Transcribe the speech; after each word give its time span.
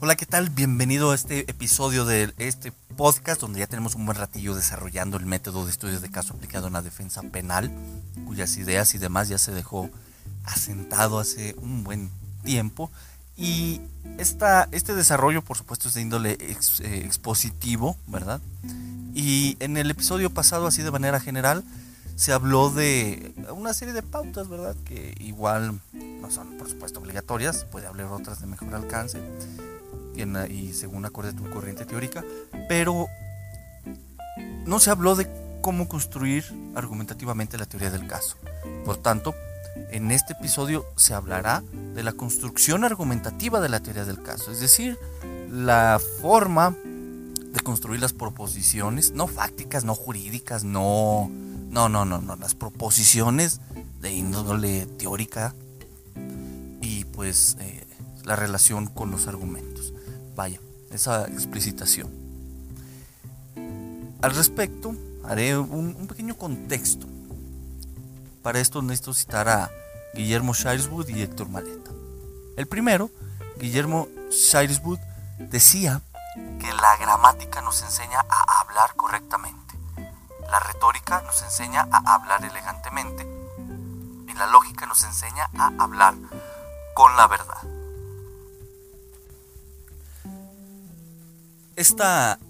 Hola, 0.00 0.14
¿qué 0.14 0.26
tal? 0.26 0.48
Bienvenido 0.48 1.10
a 1.10 1.16
este 1.16 1.50
episodio 1.50 2.04
de 2.04 2.32
este 2.38 2.70
podcast 2.96 3.40
donde 3.40 3.58
ya 3.58 3.66
tenemos 3.66 3.96
un 3.96 4.06
buen 4.06 4.16
ratillo 4.16 4.54
desarrollando 4.54 5.16
el 5.16 5.26
método 5.26 5.64
de 5.64 5.72
estudios 5.72 6.00
de 6.02 6.08
caso 6.08 6.34
aplicado 6.34 6.68
en 6.68 6.74
la 6.74 6.82
defensa 6.82 7.20
penal, 7.22 7.72
cuyas 8.24 8.56
ideas 8.58 8.94
y 8.94 8.98
demás 8.98 9.28
ya 9.28 9.38
se 9.38 9.50
dejó 9.50 9.90
asentado 10.44 11.18
hace 11.18 11.56
un 11.60 11.82
buen 11.82 12.10
tiempo. 12.44 12.92
Y 13.36 13.80
esta, 14.18 14.68
este 14.70 14.94
desarrollo, 14.94 15.42
por 15.42 15.56
supuesto, 15.56 15.88
es 15.88 15.94
de 15.94 16.02
índole 16.02 16.38
eh, 16.40 17.02
expositivo, 17.04 17.96
¿verdad? 18.06 18.40
Y 19.14 19.56
en 19.58 19.76
el 19.76 19.90
episodio 19.90 20.30
pasado, 20.30 20.68
así 20.68 20.80
de 20.82 20.92
manera 20.92 21.18
general, 21.18 21.64
se 22.14 22.32
habló 22.32 22.70
de 22.70 23.34
una 23.50 23.74
serie 23.74 23.94
de 23.94 24.02
pautas, 24.04 24.48
¿verdad? 24.48 24.76
Que 24.84 25.16
igual 25.18 25.80
no 25.92 26.30
son, 26.30 26.56
por 26.56 26.70
supuesto, 26.70 27.00
obligatorias, 27.00 27.64
puede 27.64 27.88
haber 27.88 28.06
otras 28.06 28.40
de 28.40 28.46
mejor 28.46 28.72
alcance 28.76 29.20
y 30.18 30.72
según 30.72 31.04
acorde 31.04 31.30
a 31.30 31.32
tu 31.32 31.48
corriente 31.50 31.84
teórica, 31.84 32.24
pero 32.68 33.06
no 34.66 34.78
se 34.80 34.90
habló 34.90 35.14
de 35.14 35.28
cómo 35.60 35.88
construir 35.88 36.44
argumentativamente 36.74 37.58
la 37.58 37.66
teoría 37.66 37.90
del 37.90 38.06
caso. 38.06 38.36
Por 38.84 38.96
tanto, 38.96 39.34
en 39.90 40.10
este 40.10 40.32
episodio 40.32 40.84
se 40.96 41.14
hablará 41.14 41.62
de 41.94 42.02
la 42.02 42.12
construcción 42.12 42.84
argumentativa 42.84 43.60
de 43.60 43.68
la 43.68 43.80
teoría 43.80 44.04
del 44.04 44.22
caso, 44.22 44.50
es 44.50 44.60
decir, 44.60 44.98
la 45.50 46.00
forma 46.20 46.74
de 46.74 47.60
construir 47.60 48.00
las 48.00 48.12
proposiciones, 48.12 49.12
no 49.12 49.26
fácticas, 49.26 49.84
no 49.84 49.94
jurídicas, 49.94 50.64
no, 50.64 51.30
no, 51.70 51.88
no, 51.88 52.04
no, 52.04 52.20
no, 52.20 52.36
las 52.36 52.54
proposiciones 52.54 53.60
de 54.00 54.12
índole 54.12 54.86
teórica 54.86 55.54
y 56.80 57.04
pues 57.04 57.56
eh, 57.60 57.86
la 58.24 58.36
relación 58.36 58.86
con 58.86 59.10
los 59.10 59.26
argumentos. 59.26 59.92
Vaya, 60.38 60.60
esa 60.92 61.24
explicitación. 61.26 62.08
Al 64.22 64.32
respecto, 64.36 64.94
haré 65.24 65.58
un, 65.58 66.06
pequeño 66.06 66.36
contexto. 66.36 67.08
Para 68.44 68.60
esto 68.60 68.80
necesito 68.80 69.14
citar 69.14 69.48
a 69.48 69.68
Guillermo 70.14 70.54
Shireswood 70.54 71.08
y 71.08 71.22
Héctor 71.22 71.48
Maleta. 71.48 71.90
El 72.56 72.68
primero, 72.68 73.10
Guillermo 73.58 74.06
Shireswood, 74.30 75.00
decía 75.40 76.02
que 76.60 76.72
la 76.72 76.96
gramática 76.98 77.60
nos 77.60 77.82
enseña 77.82 78.20
a 78.20 78.60
hablar 78.60 78.94
correctamente, 78.94 79.74
la 79.96 80.60
retórica 80.60 81.20
nos 81.22 81.42
enseña 81.42 81.88
a 81.90 82.14
hablar 82.14 82.44
elegantemente 82.44 83.26
y 84.28 84.34
la 84.34 84.46
lógica 84.46 84.86
nos 84.86 85.02
enseña 85.02 85.50
a 85.58 85.72
hablar 85.82 86.14
con 86.94 87.16
la 87.16 87.26
verdad. 87.26 87.77
Esta 91.78 92.40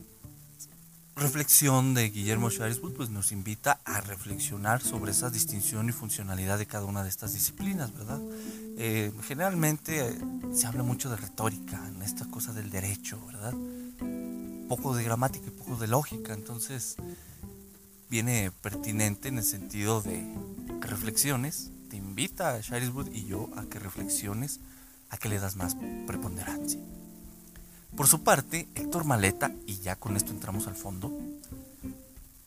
reflexión 1.15 1.93
de 1.93 2.09
Guillermo 2.09 2.49
Shariswood 2.49 2.94
pues 2.94 3.11
nos 3.11 3.31
invita 3.31 3.78
a 3.84 4.00
reflexionar 4.00 4.81
sobre 4.81 5.11
esa 5.11 5.28
distinción 5.28 5.91
y 5.91 5.93
funcionalidad 5.93 6.56
de 6.56 6.65
cada 6.65 6.87
una 6.87 7.03
de 7.03 7.11
estas 7.11 7.34
disciplinas, 7.34 7.93
¿verdad? 7.93 8.22
Eh, 8.78 9.12
generalmente 9.25 10.09
eh, 10.09 10.19
se 10.55 10.67
habla 10.67 10.83
mucho 10.83 11.11
de 11.11 11.17
retórica 11.17 11.78
en 11.88 12.00
esta 12.00 12.25
cosa 12.31 12.55
del 12.55 12.71
derecho, 12.71 13.21
¿verdad? 13.27 13.53
Poco 14.67 14.97
de 14.97 15.05
gramática 15.05 15.49
y 15.49 15.50
poco 15.50 15.77
de 15.77 15.88
lógica, 15.88 16.33
entonces 16.33 16.97
viene 18.09 18.50
pertinente 18.62 19.28
en 19.28 19.37
el 19.37 19.44
sentido 19.44 20.00
de 20.00 20.27
que 20.81 20.87
reflexiones, 20.87 21.71
te 21.91 21.99
invita 21.99 22.55
a 22.55 22.78
y 23.12 23.27
yo 23.27 23.50
a 23.56 23.67
que 23.67 23.78
reflexiones, 23.78 24.61
a 25.11 25.19
que 25.19 25.28
le 25.28 25.38
das 25.38 25.56
más 25.56 25.77
preponderancia. 26.06 26.81
Por 27.97 28.06
su 28.06 28.22
parte, 28.22 28.69
Héctor 28.75 29.04
Maleta, 29.04 29.50
y 29.66 29.81
ya 29.81 29.97
con 29.97 30.16
esto 30.16 30.31
entramos 30.31 30.66
al 30.66 30.76
fondo, 30.76 31.10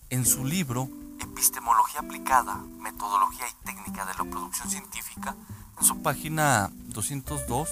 en 0.09 0.25
su 0.25 0.45
libro 0.45 0.89
Epistemología 1.19 2.01
aplicada, 2.01 2.55
metodología 2.79 3.45
y 3.47 3.65
técnica 3.65 4.05
de 4.05 4.13
la 4.13 4.29
producción 4.29 4.69
científica, 4.69 5.35
en 5.79 5.85
su 5.85 6.01
página 6.01 6.71
202, 6.73 7.69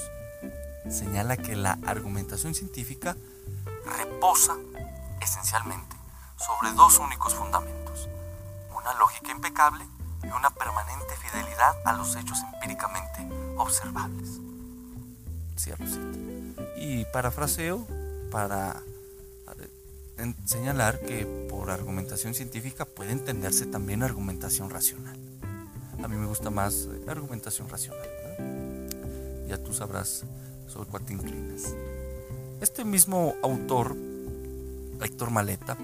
señala 0.90 1.38
que 1.38 1.56
la 1.56 1.78
argumentación 1.85 2.53
científica 2.53 3.16
reposa 3.97 4.56
esencialmente 5.22 5.96
sobre 6.38 6.72
dos 6.74 7.00
únicos 7.00 7.36
fundamentos, 7.36 8.07
una 8.75 8.94
lógica 8.96 9.31
impecable 9.31 9.86
y 10.24 10.28
una 10.28 10.50
permanente 10.50 11.16
fidelidad 11.18 11.75
a 11.86 11.94
los 11.94 12.16
hechos 12.16 12.40
empíricamente 12.53 13.28
observables. 13.57 14.40
Cierro 15.57 15.86
cita. 15.86 16.39
Y 16.78 17.06
parafraseo 17.06 17.88
para 18.31 18.84
señalar 20.46 21.00
que 21.00 21.25
por 21.50 21.72
argumentación 21.72 22.34
científica 22.34 22.86
puede 22.86 23.12
entenderse 23.12 23.66
también 23.66 24.03
argumentación 24.03 24.69
racional. 24.69 25.18
A 26.03 26.08
mí 26.08 26.16
me 26.16 26.25
gusta 26.25 26.50
más 26.50 26.88
eh, 26.92 27.09
argumentación 27.09 27.69
racional. 27.69 28.08
Ya 29.48 29.58
tú 29.58 29.74
sabrás 29.74 30.25
sobre 30.68 30.90
cuál 30.90 31.03
te 31.03 31.14
inclinas. 31.14 31.74
Este 32.62 32.86
mismo 32.86 33.36
autor, 33.42 33.96
Héctor 35.02 35.31
Maleta, 35.31 35.78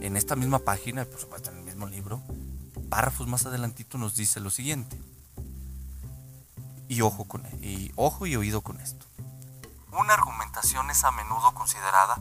en 0.00 0.16
esta 0.16 0.36
misma 0.36 0.60
página, 0.60 1.04
por 1.04 1.20
supuesto 1.20 1.50
en 1.50 1.58
el 1.58 1.64
mismo 1.64 1.86
libro, 1.88 2.22
párrafos 2.88 3.26
más 3.26 3.46
adelantito 3.46 3.98
nos 3.98 4.14
dice 4.14 4.40
lo 4.40 4.50
siguiente. 4.50 4.98
Y 6.88 7.00
ojo, 7.02 7.24
con, 7.24 7.42
y 7.60 7.90
ojo 7.96 8.26
y 8.26 8.36
oído 8.36 8.62
con 8.62 8.80
esto. 8.80 9.07
Una 9.92 10.14
argumentación 10.14 10.90
es 10.90 11.02
a 11.04 11.10
menudo 11.12 11.54
considerada 11.54 12.16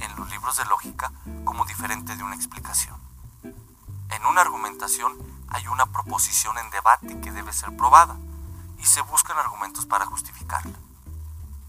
en 0.00 0.16
los 0.16 0.28
libros 0.30 0.56
de 0.56 0.64
lógica 0.64 1.12
como 1.44 1.64
diferente 1.64 2.16
de 2.16 2.24
una 2.24 2.34
explicación. 2.34 2.96
En 3.42 4.26
una 4.26 4.40
argumentación 4.40 5.16
hay 5.48 5.66
una 5.68 5.86
proposición 5.86 6.58
en 6.58 6.70
debate 6.70 7.20
que 7.20 7.30
debe 7.30 7.52
ser 7.52 7.76
probada 7.76 8.16
y 8.78 8.86
se 8.86 9.00
buscan 9.02 9.38
argumentos 9.38 9.86
para 9.86 10.04
justificarla. 10.04 10.76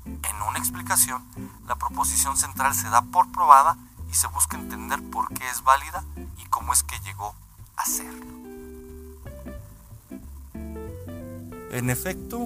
En 0.05 0.41
una 0.41 0.57
explicación, 0.57 1.23
la 1.67 1.75
proposición 1.75 2.35
central 2.35 2.73
se 2.73 2.89
da 2.89 3.03
por 3.03 3.31
probada 3.31 3.77
y 4.09 4.15
se 4.15 4.27
busca 4.27 4.57
entender 4.57 5.01
por 5.11 5.29
qué 5.33 5.47
es 5.49 5.63
válida 5.63 6.03
y 6.37 6.45
cómo 6.45 6.73
es 6.73 6.83
que 6.83 6.99
llegó 7.01 7.35
a 7.77 7.85
serlo. 7.85 8.33
En 11.71 11.89
efecto, 11.89 12.37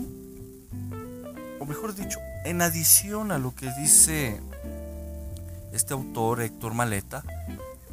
o 1.60 1.66
mejor 1.66 1.96
dicho, 1.96 2.20
en 2.46 2.62
adición 2.62 3.32
a 3.32 3.38
lo 3.38 3.54
que 3.54 3.72
dice 3.80 4.40
este 5.74 5.94
autor, 5.94 6.42
Héctor 6.42 6.74
Maleta, 6.74 7.24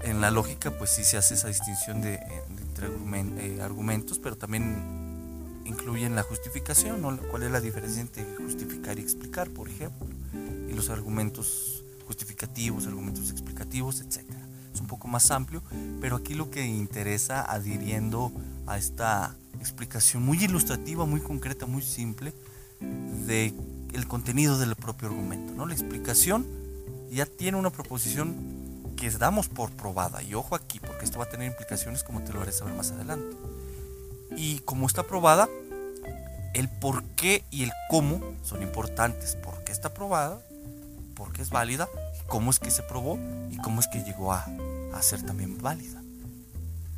en 0.02 0.20
la 0.20 0.30
lógica 0.30 0.70
pues 0.70 0.90
sí 0.90 1.04
se 1.04 1.16
hace 1.16 1.34
esa 1.34 1.48
distinción 1.48 2.00
de, 2.02 2.20
entre 2.58 2.88
eh, 2.88 3.62
argumentos, 3.62 4.18
pero 4.18 4.36
también 4.36 5.62
incluyen 5.64 6.14
la 6.14 6.22
justificación, 6.22 7.00
¿no? 7.02 7.16
¿Cuál 7.30 7.44
es 7.44 7.50
la 7.50 7.60
diferencia 7.60 8.00
entre 8.00 8.24
justificar 8.36 8.98
y 8.98 9.02
explicar, 9.02 9.48
por 9.50 9.68
ejemplo? 9.68 10.06
Y 10.68 10.72
los 10.72 10.90
argumentos 10.90 11.84
justificativos, 12.06 12.86
argumentos 12.86 13.30
explicativos, 13.30 14.00
etc. 14.00 14.24
Es 14.72 14.80
un 14.80 14.86
poco 14.86 15.08
más 15.08 15.30
amplio, 15.30 15.62
pero 16.00 16.16
aquí 16.16 16.34
lo 16.34 16.50
que 16.50 16.66
interesa 16.66 17.42
adhiriendo 17.42 18.32
a 18.66 18.76
esta 18.76 19.34
explicación 19.60 20.22
muy 20.22 20.42
ilustrativa, 20.42 21.06
muy 21.06 21.20
concreta, 21.20 21.66
muy 21.66 21.82
simple 21.82 22.32
de 23.26 23.54
el 23.94 24.06
contenido 24.06 24.58
del 24.58 24.74
propio 24.76 25.08
argumento, 25.08 25.54
¿no? 25.54 25.66
La 25.66 25.74
explicación 25.74 26.46
ya 27.10 27.26
tiene 27.26 27.56
una 27.56 27.70
proposición 27.70 28.94
que 28.96 29.10
damos 29.10 29.48
por 29.48 29.70
probada 29.70 30.22
y 30.22 30.34
ojo 30.34 30.54
aquí 30.54 30.80
porque 30.80 31.04
esto 31.04 31.18
va 31.18 31.24
a 31.24 31.28
tener 31.28 31.46
implicaciones 31.46 32.02
como 32.02 32.22
te 32.22 32.32
lo 32.32 32.40
haré 32.40 32.52
saber 32.52 32.74
más 32.74 32.90
adelante. 32.90 33.36
Y 34.36 34.58
como 34.60 34.86
está 34.86 35.04
probada, 35.04 35.48
el 36.54 36.68
por 36.68 37.04
qué 37.16 37.44
y 37.50 37.62
el 37.62 37.72
cómo 37.88 38.20
son 38.42 38.62
importantes. 38.62 39.36
¿Por 39.36 39.62
qué 39.64 39.72
está 39.72 39.94
probada? 39.94 40.40
¿Por 41.14 41.32
qué 41.32 41.42
es 41.42 41.50
válida? 41.50 41.88
¿Cómo 42.26 42.50
es 42.50 42.58
que 42.58 42.70
se 42.70 42.82
probó? 42.82 43.18
¿Y 43.50 43.58
cómo 43.58 43.80
es 43.80 43.86
que 43.88 44.02
llegó 44.02 44.32
a, 44.32 44.46
a 44.92 45.02
ser 45.02 45.22
también 45.22 45.60
válida? 45.60 46.02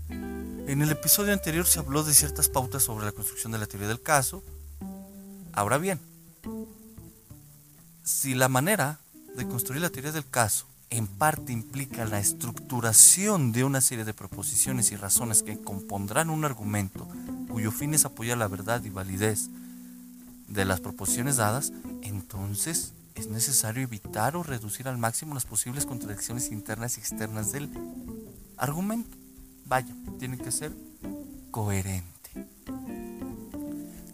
En 0.09 0.83
el 0.83 0.91
episodio 0.91 1.33
anterior 1.33 1.67
se 1.67 1.79
habló 1.79 2.03
de 2.05 2.15
ciertas 2.15 2.49
pautas 2.49 2.83
sobre 2.83 3.07
la 3.07 3.13
construcción 3.13 3.53
de 3.53 3.59
la 3.59 3.67
teoría 3.67 3.89
del 3.89 4.03
caso. 4.03 4.43
Ahora 5.53 5.79
bien, 5.79 6.01
si 8.07 8.37
la 8.37 8.49
manera 8.49 9.01
de 9.37 9.49
construir 9.49 9.83
la 9.83 9.91
teoría 9.91 10.13
del 10.13 10.31
caso 10.31 10.67
en 10.91 11.09
parte 11.09 11.53
implica 11.53 12.05
la 12.05 12.21
estructuración 12.21 13.51
de 13.51 13.65
una 13.65 13.81
serie 13.81 14.05
de 14.05 14.15
proposiciones 14.15 14.93
y 14.93 14.97
razones 14.97 15.43
que 15.43 15.61
compondrán 15.61 16.31
un 16.31 16.45
argumento 16.45 17.09
cuyo 17.49 17.73
fin 17.73 17.95
es 17.95 18.05
apoyar 18.05 18.39
la 18.39 18.47
verdad 18.47 18.85
y 18.85 18.91
validez 18.91 19.51
de 20.47 20.65
las 20.65 20.79
proposiciones 20.79 21.39
dadas, 21.39 21.73
entonces 22.03 22.93
es 23.17 23.27
necesario 23.27 23.83
evitar 23.83 24.37
o 24.37 24.45
reducir 24.45 24.87
al 24.87 24.99
máximo 24.99 25.35
las 25.35 25.45
posibles 25.45 25.85
contradicciones 25.85 26.53
internas 26.53 26.99
y 26.99 27.01
externas 27.01 27.51
del 27.51 27.69
argumento. 28.57 29.17
Vaya, 29.65 29.93
tiene 30.21 30.39
que 30.39 30.53
ser 30.53 30.73
coherente. 31.51 32.31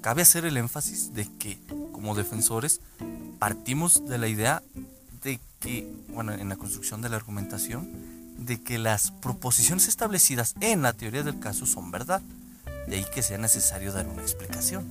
Cabe 0.00 0.23
hacer 0.23 0.47
el 0.47 0.56
énfasis 0.56 1.12
de 1.12 1.29
que, 1.37 1.61
como 1.93 2.15
defensores, 2.15 2.81
partimos 3.43 4.06
de 4.06 4.19
la 4.19 4.29
idea 4.29 4.62
de 5.25 5.41
que, 5.59 5.93
bueno, 6.11 6.33
en 6.33 6.49
la 6.49 6.55
construcción 6.55 7.03
de 7.03 7.09
la 7.09 7.17
argumentación, 7.17 7.91
de 8.39 8.62
que 8.62 8.79
las 8.79 9.11
proposiciones 9.11 9.89
establecidas 9.89 10.55
en 10.61 10.83
la 10.83 10.93
teoría 10.93 11.25
del 11.25 11.41
caso 11.41 11.67
son 11.67 11.91
verdad, 11.91 12.23
de 12.87 12.94
ahí 12.94 13.06
que 13.12 13.21
sea 13.21 13.39
necesario 13.39 13.93
dar 13.93 14.06
una 14.06 14.23
explicación. 14.23 14.87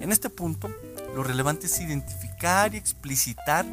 En 0.00 0.10
este 0.10 0.30
punto, 0.30 0.70
lo 1.14 1.22
relevante 1.22 1.66
es 1.66 1.78
identificar 1.78 2.74
y 2.74 2.78
explicitar 2.78 3.66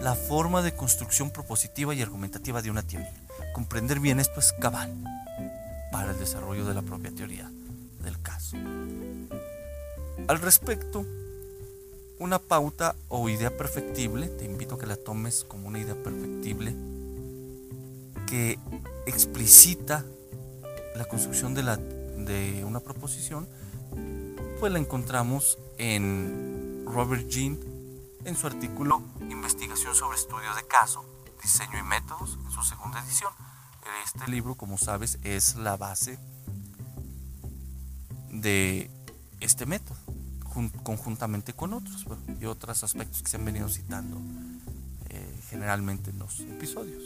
la 0.00 0.14
forma 0.14 0.62
de 0.62 0.74
construcción 0.74 1.30
propositiva 1.30 1.94
y 1.94 2.00
argumentativa 2.00 2.62
de 2.62 2.70
una 2.70 2.84
teoría. 2.84 3.12
Comprender 3.52 4.00
bien 4.00 4.18
esto 4.18 4.40
es 4.40 4.54
cabal 4.54 4.90
para 5.92 6.12
el 6.12 6.18
desarrollo 6.18 6.64
de 6.64 6.72
la 6.72 6.80
propia 6.80 7.10
teoría 7.10 7.50
del 8.02 8.18
caso. 8.22 8.56
Al 10.26 10.40
respecto, 10.40 11.04
una 12.18 12.38
pauta 12.38 12.94
o 13.08 13.28
idea 13.28 13.56
perfectible, 13.56 14.28
te 14.28 14.44
invito 14.44 14.76
a 14.76 14.78
que 14.78 14.86
la 14.86 14.96
tomes 14.96 15.44
como 15.44 15.68
una 15.68 15.78
idea 15.78 15.94
perfectible 15.94 16.74
que 18.26 18.58
explicita 19.06 20.04
la 20.96 21.04
construcción 21.06 21.54
de, 21.54 21.62
la, 21.62 21.76
de 21.76 22.64
una 22.64 22.80
proposición, 22.80 23.48
pues 24.60 24.72
la 24.72 24.78
encontramos 24.78 25.58
en 25.78 26.84
Robert 26.86 27.28
Jean 27.28 27.58
en 28.24 28.36
su 28.36 28.46
artículo 28.46 29.02
Investigación 29.20 29.94
sobre 29.94 30.16
estudios 30.16 30.56
de 30.56 30.66
caso, 30.66 31.04
diseño 31.42 31.78
y 31.78 31.82
métodos, 31.82 32.38
en 32.44 32.50
su 32.50 32.62
segunda 32.62 33.02
edición. 33.04 33.32
Este 34.04 34.30
libro, 34.30 34.54
como 34.54 34.78
sabes, 34.78 35.18
es 35.22 35.56
la 35.56 35.76
base 35.76 36.18
de 38.30 38.90
este 39.40 39.66
método 39.66 40.03
conjuntamente 40.82 41.52
con 41.52 41.72
otros 41.72 42.06
y 42.40 42.44
otros 42.46 42.84
aspectos 42.84 43.22
que 43.22 43.28
se 43.28 43.36
han 43.36 43.44
venido 43.44 43.68
citando 43.68 44.20
eh, 45.10 45.40
generalmente 45.48 46.10
en 46.10 46.18
los 46.18 46.40
episodios. 46.40 47.02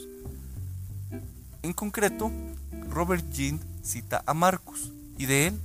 En 1.61 1.73
concreto, 1.73 2.31
Robert 2.89 3.29
Jean 3.31 3.59
cita 3.83 4.23
a 4.25 4.33
Marcus 4.33 4.91
y 5.17 5.25
de 5.25 5.47
él 5.47 5.59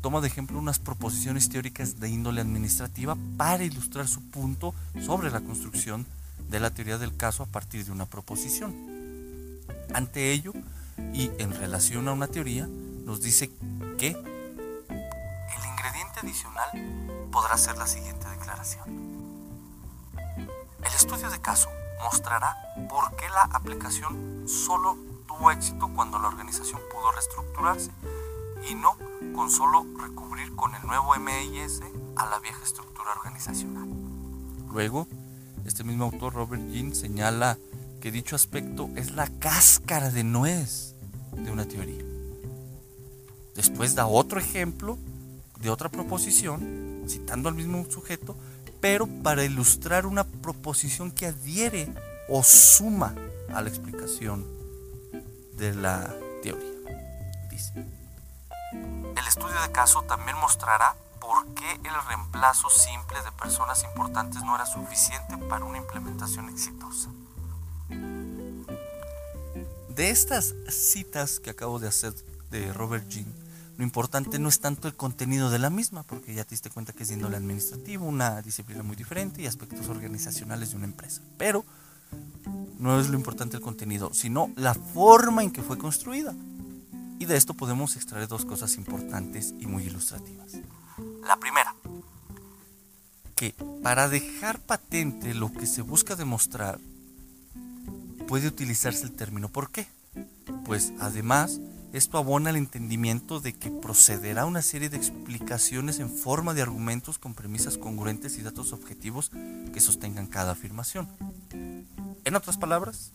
toma 0.00 0.20
de 0.20 0.28
ejemplo 0.28 0.58
unas 0.58 0.78
proposiciones 0.78 1.48
teóricas 1.48 2.00
de 2.00 2.08
índole 2.08 2.40
administrativa 2.40 3.16
para 3.36 3.64
ilustrar 3.64 4.08
su 4.08 4.22
punto 4.30 4.74
sobre 5.04 5.30
la 5.30 5.40
construcción 5.40 6.06
de 6.48 6.60
la 6.60 6.70
teoría 6.70 6.98
del 6.98 7.16
caso 7.16 7.42
a 7.42 7.46
partir 7.46 7.84
de 7.84 7.92
una 7.92 8.06
proposición. 8.06 8.74
Ante 9.92 10.32
ello, 10.32 10.52
y 11.12 11.30
en 11.38 11.52
relación 11.52 12.08
a 12.08 12.12
una 12.12 12.28
teoría, 12.28 12.68
nos 13.04 13.22
dice 13.22 13.50
que 13.98 14.16
adicional 16.18 17.28
podrá 17.30 17.54
hacer 17.54 17.76
la 17.78 17.86
siguiente 17.86 18.28
declaración. 18.28 18.84
El 20.84 20.94
estudio 20.94 21.30
de 21.30 21.40
caso 21.40 21.68
mostrará 22.02 22.56
por 22.88 23.14
qué 23.16 23.28
la 23.28 23.42
aplicación 23.56 24.44
solo 24.46 24.96
tuvo 25.26 25.50
éxito 25.50 25.90
cuando 25.94 26.18
la 26.18 26.28
organización 26.28 26.80
pudo 26.92 27.12
reestructurarse 27.12 27.90
y 28.68 28.74
no 28.74 28.96
con 29.34 29.50
solo 29.50 29.86
recubrir 30.00 30.54
con 30.56 30.74
el 30.74 30.86
nuevo 30.86 31.14
MIS 31.16 31.80
a 32.16 32.26
la 32.26 32.38
vieja 32.40 32.62
estructura 32.64 33.12
organizacional. 33.12 33.88
Luego, 34.70 35.06
este 35.64 35.84
mismo 35.84 36.04
autor 36.04 36.34
Robert 36.34 36.62
Jean 36.70 36.94
señala 36.94 37.58
que 38.00 38.10
dicho 38.10 38.36
aspecto 38.36 38.90
es 38.96 39.10
la 39.12 39.28
cáscara 39.38 40.10
de 40.10 40.24
nuez 40.24 40.94
de 41.32 41.50
una 41.50 41.66
teoría. 41.66 42.04
Después 43.54 43.94
da 43.94 44.06
otro 44.06 44.38
ejemplo 44.38 44.98
de 45.60 45.70
otra 45.70 45.88
proposición 45.88 47.04
citando 47.08 47.48
al 47.48 47.54
mismo 47.54 47.84
sujeto, 47.90 48.36
pero 48.80 49.06
para 49.22 49.44
ilustrar 49.44 50.06
una 50.06 50.24
proposición 50.24 51.10
que 51.10 51.26
adhiere 51.26 51.92
o 52.28 52.42
suma 52.42 53.14
a 53.52 53.62
la 53.62 53.68
explicación 53.68 54.46
de 55.56 55.74
la 55.74 56.14
teoría. 56.42 56.68
Dice, 57.50 57.72
el 58.72 59.26
estudio 59.26 59.60
de 59.62 59.72
caso 59.72 60.02
también 60.02 60.36
mostrará 60.38 60.94
por 61.20 61.46
qué 61.54 61.72
el 61.72 62.06
reemplazo 62.06 62.70
simple 62.70 63.20
de 63.22 63.32
personas 63.32 63.82
importantes 63.84 64.42
no 64.42 64.54
era 64.54 64.66
suficiente 64.66 65.36
para 65.48 65.64
una 65.64 65.78
implementación 65.78 66.48
exitosa. 66.48 67.08
De 69.88 70.10
estas 70.10 70.54
citas 70.68 71.40
que 71.40 71.50
acabo 71.50 71.80
de 71.80 71.88
hacer 71.88 72.14
de 72.50 72.72
Robert 72.72 73.08
Jean, 73.08 73.26
lo 73.78 73.84
importante 73.84 74.40
no 74.40 74.48
es 74.48 74.58
tanto 74.58 74.88
el 74.88 74.96
contenido 74.96 75.50
de 75.50 75.60
la 75.60 75.70
misma, 75.70 76.02
porque 76.02 76.34
ya 76.34 76.42
te 76.42 76.50
diste 76.50 76.68
cuenta 76.68 76.92
que 76.92 77.04
es 77.04 77.12
índole 77.12 77.36
administrativo, 77.36 78.06
una 78.06 78.42
disciplina 78.42 78.82
muy 78.82 78.96
diferente 78.96 79.40
y 79.40 79.46
aspectos 79.46 79.88
organizacionales 79.88 80.70
de 80.70 80.76
una 80.76 80.86
empresa. 80.86 81.22
Pero 81.36 81.64
no 82.80 82.98
es 82.98 83.08
lo 83.08 83.16
importante 83.16 83.56
el 83.56 83.62
contenido, 83.62 84.12
sino 84.12 84.50
la 84.56 84.74
forma 84.74 85.44
en 85.44 85.52
que 85.52 85.62
fue 85.62 85.78
construida. 85.78 86.34
Y 87.20 87.26
de 87.26 87.36
esto 87.36 87.54
podemos 87.54 87.94
extraer 87.94 88.26
dos 88.26 88.44
cosas 88.44 88.76
importantes 88.76 89.54
y 89.60 89.66
muy 89.66 89.84
ilustrativas. 89.84 90.54
La 91.24 91.36
primera, 91.36 91.72
que 93.36 93.54
para 93.84 94.08
dejar 94.08 94.58
patente 94.58 95.34
lo 95.34 95.52
que 95.52 95.68
se 95.68 95.82
busca 95.82 96.16
demostrar, 96.16 96.80
puede 98.26 98.48
utilizarse 98.48 99.04
el 99.04 99.12
término 99.12 99.48
¿por 99.48 99.70
qué? 99.70 99.86
Pues 100.64 100.92
además 100.98 101.60
esto 101.92 102.18
abona 102.18 102.50
el 102.50 102.56
entendimiento 102.56 103.40
de 103.40 103.54
que 103.54 103.70
procederá 103.70 104.44
una 104.44 104.60
serie 104.60 104.90
de 104.90 104.98
explicaciones 104.98 106.00
en 106.00 106.10
forma 106.10 106.52
de 106.52 106.62
argumentos 106.62 107.18
con 107.18 107.34
premisas 107.34 107.78
congruentes 107.78 108.36
y 108.36 108.42
datos 108.42 108.72
objetivos 108.72 109.30
que 109.72 109.80
sostengan 109.80 110.26
cada 110.26 110.52
afirmación. 110.52 111.08
En 112.24 112.36
otras 112.36 112.58
palabras, 112.58 113.10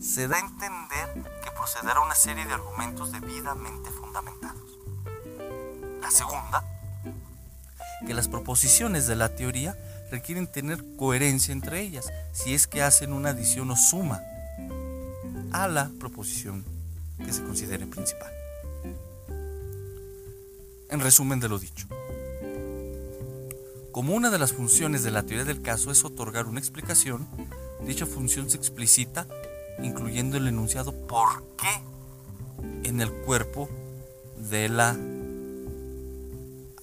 se 0.00 0.28
da 0.28 0.36
a 0.36 0.40
entender 0.40 1.24
que 1.42 1.50
procederá 1.50 2.00
una 2.00 2.14
serie 2.14 2.46
de 2.46 2.52
argumentos 2.52 3.10
debidamente 3.10 3.90
fundamentados. 3.90 4.78
La 6.00 6.10
segunda, 6.10 6.64
que 8.06 8.14
las 8.14 8.28
proposiciones 8.28 9.06
de 9.08 9.16
la 9.16 9.34
teoría 9.34 9.76
requieren 10.12 10.46
tener 10.46 10.84
coherencia 10.96 11.52
entre 11.52 11.80
ellas, 11.80 12.12
si 12.32 12.54
es 12.54 12.68
que 12.68 12.82
hacen 12.82 13.12
una 13.12 13.30
adición 13.30 13.70
o 13.70 13.76
suma 13.76 14.22
a 15.52 15.66
la 15.66 15.90
proposición 15.98 16.64
que 17.18 17.32
se 17.32 17.42
considere 17.42 17.86
principal. 17.86 18.32
En 20.88 21.00
resumen 21.00 21.40
de 21.40 21.48
lo 21.48 21.58
dicho, 21.58 21.86
como 23.92 24.14
una 24.14 24.30
de 24.30 24.38
las 24.38 24.52
funciones 24.52 25.02
de 25.02 25.10
la 25.10 25.22
teoría 25.22 25.44
del 25.44 25.62
caso 25.62 25.90
es 25.90 26.04
otorgar 26.04 26.46
una 26.46 26.60
explicación, 26.60 27.28
dicha 27.86 28.06
función 28.06 28.48
se 28.48 28.56
explicita 28.56 29.26
incluyendo 29.82 30.36
el 30.36 30.48
enunciado 30.48 30.92
por 31.06 31.44
qué 31.56 32.88
en 32.88 33.00
el 33.00 33.10
cuerpo 33.10 33.68
de 34.50 34.68
la 34.68 34.96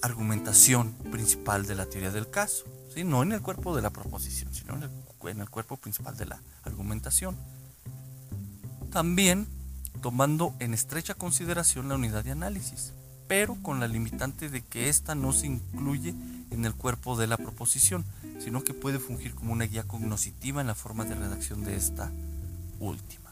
argumentación 0.02 0.92
principal 1.10 1.66
de 1.66 1.74
la 1.74 1.86
teoría 1.86 2.10
del 2.10 2.30
caso, 2.30 2.64
¿sí? 2.94 3.04
no 3.04 3.22
en 3.22 3.32
el 3.32 3.42
cuerpo 3.42 3.76
de 3.76 3.82
la 3.82 3.90
proposición, 3.90 4.52
sino 4.54 4.74
en 4.76 4.84
el, 4.84 4.90
en 5.28 5.40
el 5.40 5.50
cuerpo 5.50 5.76
principal 5.76 6.16
de 6.16 6.26
la 6.26 6.42
argumentación. 6.62 7.36
También 8.90 9.46
tomando 10.00 10.54
en 10.58 10.74
estrecha 10.74 11.14
consideración 11.14 11.88
la 11.88 11.94
unidad 11.94 12.24
de 12.24 12.32
análisis, 12.32 12.92
pero 13.28 13.56
con 13.62 13.80
la 13.80 13.88
limitante 13.88 14.48
de 14.48 14.62
que 14.62 14.88
ésta 14.88 15.14
no 15.14 15.32
se 15.32 15.46
incluye 15.46 16.14
en 16.50 16.64
el 16.64 16.74
cuerpo 16.74 17.16
de 17.16 17.26
la 17.26 17.36
proposición, 17.36 18.04
sino 18.40 18.64
que 18.64 18.74
puede 18.74 18.98
fungir 18.98 19.34
como 19.34 19.52
una 19.52 19.66
guía 19.66 19.84
cognoscitiva 19.84 20.60
en 20.60 20.66
la 20.66 20.74
forma 20.74 21.04
de 21.04 21.14
redacción 21.14 21.64
de 21.64 21.76
esta 21.76 22.10
última. 22.80 23.30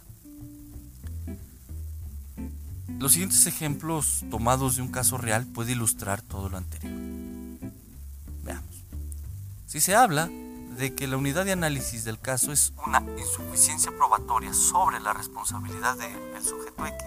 Los 2.99 3.13
siguientes 3.13 3.47
ejemplos 3.47 4.25
tomados 4.31 4.77
de 4.77 4.83
un 4.83 4.89
caso 4.89 5.19
real 5.19 5.47
pueden 5.47 5.75
ilustrar 5.75 6.21
todo 6.23 6.49
lo 6.49 6.57
anterior. 6.57 6.93
Veamos. 8.43 8.85
Si 9.67 9.81
se 9.81 9.95
habla 9.95 10.31
de 10.79 10.95
que 10.95 11.07
la 11.07 11.17
unidad 11.17 11.45
de 11.45 11.53
análisis 11.53 12.05
del 12.05 12.19
caso 12.19 12.53
es 12.53 12.73
una 12.87 13.03
insuficiencia 13.19 13.91
probatoria 13.91 14.53
sobre 14.55 15.01
la 15.01 15.13
responsabilidad 15.13 15.97
del 15.97 16.45
sujeto 16.45 16.87
X, 16.87 17.05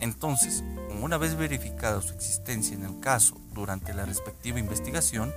entonces, 0.00 0.62
una 1.02 1.16
vez 1.16 1.36
verificada 1.36 2.02
su 2.02 2.12
existencia 2.12 2.76
en 2.76 2.84
el 2.84 3.00
caso 3.00 3.40
durante 3.54 3.94
la 3.94 4.04
respectiva 4.04 4.58
investigación, 4.58 5.32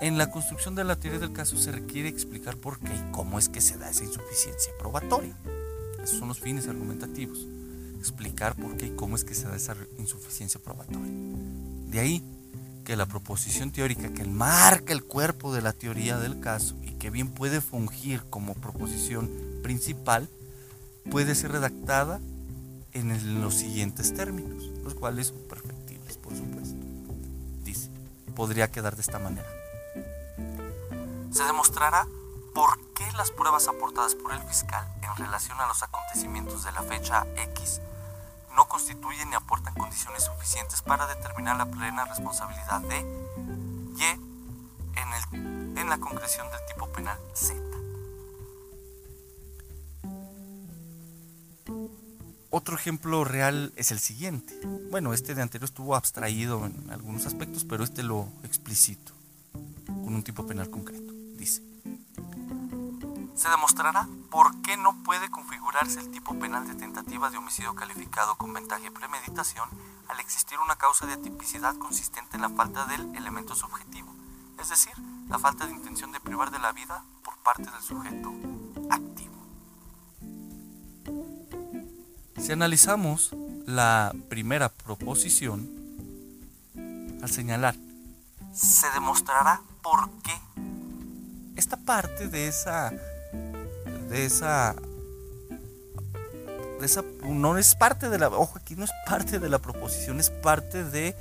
en 0.00 0.18
la 0.18 0.30
construcción 0.30 0.74
de 0.74 0.84
la 0.84 0.96
teoría 0.96 1.20
del 1.20 1.32
caso 1.32 1.56
se 1.56 1.70
requiere 1.70 2.08
explicar 2.08 2.56
por 2.56 2.80
qué 2.80 2.92
y 2.92 3.12
cómo 3.12 3.38
es 3.38 3.48
que 3.48 3.60
se 3.60 3.78
da 3.78 3.88
esa 3.88 4.04
insuficiencia 4.04 4.72
probatoria. 4.78 5.36
Esos 6.02 6.18
son 6.18 6.28
los 6.28 6.40
fines 6.40 6.66
argumentativos. 6.66 7.46
Explicar 8.00 8.56
por 8.56 8.76
qué 8.76 8.86
y 8.86 8.96
cómo 8.96 9.14
es 9.14 9.22
que 9.22 9.34
se 9.34 9.46
da 9.46 9.54
esa 9.54 9.76
insuficiencia 9.98 10.60
probatoria. 10.60 11.12
De 11.86 12.00
ahí 12.00 12.24
que 12.84 12.96
la 12.96 13.06
proposición 13.06 13.70
teórica 13.70 14.12
que 14.12 14.24
marca 14.24 14.92
el 14.92 15.04
cuerpo 15.04 15.54
de 15.54 15.62
la 15.62 15.72
teoría 15.72 16.18
del 16.18 16.40
caso 16.40 16.76
y 16.82 16.92
que 16.92 17.10
bien 17.10 17.28
puede 17.28 17.60
fungir 17.60 18.24
como 18.30 18.54
proposición 18.54 19.30
principal, 19.62 20.28
puede 21.10 21.34
ser 21.34 21.52
redactada 21.52 22.20
en 22.92 23.40
los 23.40 23.54
siguientes 23.54 24.14
términos, 24.14 24.64
los 24.84 24.94
cuales 24.94 25.28
son 25.28 25.38
perfectibles, 25.48 26.18
por 26.18 26.36
supuesto. 26.36 26.76
Dice, 27.64 27.88
podría 28.34 28.70
quedar 28.70 28.96
de 28.96 29.02
esta 29.02 29.18
manera. 29.18 29.48
Se 31.30 31.44
demostrará 31.44 32.06
por 32.54 32.78
qué 32.94 33.04
las 33.16 33.30
pruebas 33.30 33.68
aportadas 33.68 34.14
por 34.14 34.32
el 34.32 34.42
fiscal 34.42 34.86
en 35.00 35.24
relación 35.24 35.58
a 35.60 35.66
los 35.66 35.82
acontecimientos 35.82 36.64
de 36.64 36.72
la 36.72 36.82
fecha 36.82 37.26
X 37.54 37.80
no 38.56 38.68
constituyen 38.68 39.30
ni 39.30 39.36
aportan 39.36 39.74
condiciones 39.74 40.24
suficientes 40.24 40.82
para 40.82 41.06
determinar 41.06 41.56
la 41.56 41.66
plena 41.66 42.04
responsabilidad 42.04 42.80
de 42.82 43.00
Y 43.96 44.04
en, 44.04 45.36
el, 45.36 45.78
en 45.78 45.88
la 45.88 45.98
concreción 45.98 46.46
del 46.50 46.60
tipo 46.66 46.88
penal 46.92 47.18
Z. 47.34 47.60
Otro 52.54 52.76
ejemplo 52.76 53.24
real 53.24 53.72
es 53.76 53.92
el 53.92 53.98
siguiente. 53.98 54.54
Bueno, 54.90 55.14
este 55.14 55.34
de 55.34 55.40
anterior 55.40 55.64
estuvo 55.64 55.96
abstraído 55.96 56.66
en 56.66 56.90
algunos 56.90 57.24
aspectos, 57.24 57.64
pero 57.64 57.82
este 57.82 58.02
lo 58.02 58.28
explicito 58.44 59.12
con 59.86 60.14
un 60.14 60.22
tipo 60.22 60.46
penal 60.46 60.68
concreto. 60.68 61.12
Dice, 61.36 61.62
se 63.34 63.48
demostrará 63.48 64.06
por 64.32 64.62
qué 64.62 64.78
no 64.78 64.94
puede 65.04 65.30
configurarse 65.30 66.00
el 66.00 66.10
tipo 66.10 66.34
penal 66.38 66.66
de 66.66 66.74
tentativa 66.74 67.28
de 67.28 67.36
homicidio 67.36 67.74
calificado 67.74 68.34
con 68.36 68.54
ventaja 68.54 68.86
y 68.86 68.90
premeditación 68.90 69.68
al 70.08 70.18
existir 70.20 70.58
una 70.58 70.76
causa 70.76 71.04
de 71.04 71.12
atipicidad 71.12 71.76
consistente 71.76 72.36
en 72.36 72.40
la 72.40 72.48
falta 72.48 72.86
del 72.86 73.14
elemento 73.14 73.54
subjetivo, 73.54 74.08
es 74.58 74.70
decir, 74.70 74.94
la 75.28 75.38
falta 75.38 75.66
de 75.66 75.72
intención 75.72 76.12
de 76.12 76.20
privar 76.20 76.50
de 76.50 76.58
la 76.58 76.72
vida 76.72 77.04
por 77.22 77.36
parte 77.42 77.70
del 77.70 77.82
sujeto 77.82 78.32
activo. 78.90 79.34
Si 82.38 82.52
analizamos 82.52 83.36
la 83.66 84.14
primera 84.30 84.70
proposición, 84.70 85.68
al 87.22 87.30
señalar, 87.30 87.76
se 88.54 88.90
demostrará 88.92 89.60
por 89.82 90.10
qué. 90.22 90.40
Esta 91.54 91.76
parte 91.76 92.28
de 92.28 92.48
esa, 92.48 92.90
de 94.12 94.26
esa, 94.26 94.76
esa, 96.82 97.02
no 97.24 97.56
es 97.56 97.74
parte 97.74 98.10
de 98.10 98.18
la, 98.18 98.28
ojo 98.28 98.58
aquí 98.58 98.76
no 98.76 98.84
es 98.84 98.90
parte 99.06 99.38
de 99.38 99.48
la 99.48 99.58
proposición, 99.58 100.20
es 100.20 100.28
parte 100.28 100.84
de 100.84 101.16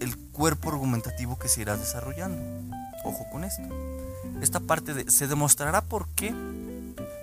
el 0.00 0.16
cuerpo 0.32 0.68
argumentativo 0.68 1.38
que 1.38 1.48
se 1.48 1.62
irá 1.62 1.76
desarrollando. 1.76 2.76
Ojo 3.04 3.26
con 3.32 3.44
esto. 3.44 3.62
Esta 4.42 4.60
parte 4.60 4.92
de 4.92 5.10
se 5.10 5.26
demostrará 5.26 5.80
por 5.80 6.08
qué 6.08 6.32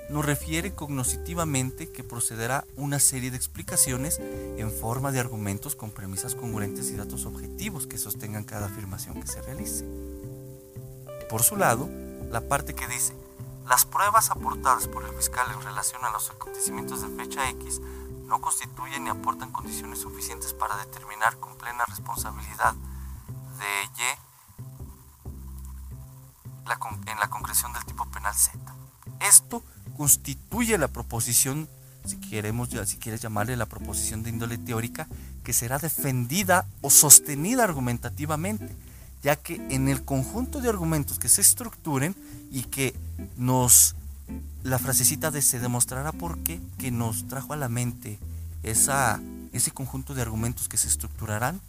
nos 0.10 0.26
refiere 0.26 0.74
cognoscitivamente 0.74 1.90
que 1.90 2.04
procederá 2.04 2.66
una 2.76 3.00
serie 3.00 3.30
de 3.30 3.38
explicaciones 3.38 4.20
en 4.58 4.72
forma 4.72 5.12
de 5.12 5.20
argumentos 5.20 5.76
con 5.76 5.92
premisas 5.92 6.34
congruentes 6.34 6.90
y 6.90 6.96
datos 6.96 7.26
objetivos 7.26 7.86
que 7.86 8.00
sostengan 8.00 8.44
cada 8.44 8.66
afirmación 8.66 9.22
que 9.22 9.28
se 9.28 9.42
realice. 9.44 9.86
Por 11.30 11.44
su 11.44 11.56
lado, 11.56 11.88
la 12.32 12.42
parte 12.42 12.74
que 12.74 12.88
dice, 12.88 13.14
las 13.68 13.86
pruebas 13.86 14.30
aportadas 14.32 14.88
por 14.88 15.04
el 15.06 15.14
fiscal 15.16 15.48
en 15.54 15.62
relación 15.62 16.04
a 16.04 16.12
los 16.12 16.30
acontecimientos 16.30 17.02
de 17.02 17.16
fecha 17.16 17.50
X 17.50 17.82
no 18.26 18.42
constituyen 18.42 19.04
ni 19.04 19.10
aportan 19.10 19.52
condiciones 19.52 20.00
suficientes 20.00 20.54
para 20.54 20.78
determinar 20.78 21.38
con 21.38 21.58
plena 21.58 21.86
responsabilidad 21.86 22.74
de 22.74 23.84
Y 23.98 24.32
en 27.06 27.20
la 27.20 27.30
concreción 27.30 27.74
del 27.74 27.86
tipo 27.86 28.06
penal 28.06 28.34
Z. 28.34 28.58
Esto 29.20 29.64
constituye 29.98 30.78
la 30.78 30.88
proposición, 30.88 31.70
si 32.06 32.20
queremos, 32.20 32.70
si 32.86 32.98
quieres 32.98 33.22
llamarle 33.22 33.58
la 33.58 33.66
proposición 33.66 34.24
de 34.24 34.30
índole 34.30 34.58
teórica, 34.58 35.08
que 35.44 35.54
será 35.54 35.80
defendida 35.80 36.66
o 36.82 36.90
sostenida 36.90 37.64
argumentativamente, 37.64 38.76
ya 39.24 39.36
que 39.36 39.56
en 39.70 39.88
el 39.88 40.04
conjunto 40.04 40.62
de 40.62 40.70
argumentos 40.70 41.20
que 41.20 41.30
se 41.30 41.42
estructuren 41.42 42.16
y 42.52 42.64
que 42.64 42.96
nos 43.38 43.96
la 44.64 44.80
frasecita 44.80 45.32
de 45.32 45.42
se 45.42 45.60
demostrará 45.60 46.12
por 46.12 46.40
qué 46.40 46.60
que 46.78 46.92
nos 46.92 47.28
trajo 47.28 47.54
a 47.54 47.58
la 47.58 47.70
mente 47.70 48.20
esa, 48.64 49.20
ese 49.54 49.72
conjunto 49.72 50.14
de 50.14 50.22
argumentos 50.22 50.68
que 50.68 50.78
se 50.78 50.88
estructurarán 50.88 51.62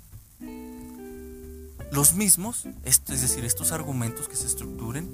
los 1.90 2.14
mismos, 2.14 2.66
esto, 2.84 3.12
es 3.12 3.20
decir, 3.20 3.44
estos 3.44 3.70
argumentos 3.70 4.26
que 4.26 4.36
se 4.36 4.46
estructuren 4.46 5.10